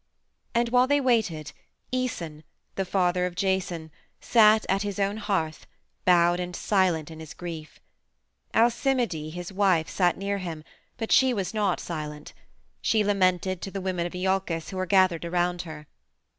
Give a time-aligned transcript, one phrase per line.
[0.55, 1.51] And while they waited
[1.93, 2.41] Æson,
[2.73, 5.67] the father of Jason, sat at his own hearth,
[6.05, 7.79] bowed and silent in his grief.
[8.51, 10.63] Alcimide, his wife, sat near him,
[10.97, 12.33] but she was not silent;
[12.81, 15.85] she lamented to the women of Iolcus who were gathered around her.